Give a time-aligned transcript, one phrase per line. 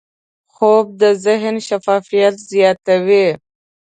[0.53, 3.27] خوب د ذهن شفافیت زیاتوي